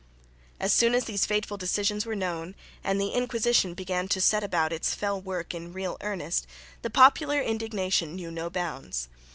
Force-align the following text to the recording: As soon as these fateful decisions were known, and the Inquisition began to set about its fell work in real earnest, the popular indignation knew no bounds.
As 0.59 0.73
soon 0.73 0.95
as 0.95 1.05
these 1.05 1.27
fateful 1.27 1.57
decisions 1.57 2.07
were 2.07 2.15
known, 2.15 2.55
and 2.83 2.99
the 2.99 3.09
Inquisition 3.13 3.75
began 3.75 4.07
to 4.07 4.19
set 4.19 4.43
about 4.43 4.73
its 4.73 4.95
fell 4.95 5.21
work 5.21 5.53
in 5.53 5.73
real 5.73 5.97
earnest, 6.01 6.47
the 6.81 6.89
popular 6.89 7.39
indignation 7.39 8.15
knew 8.15 8.31
no 8.31 8.49
bounds. 8.49 9.09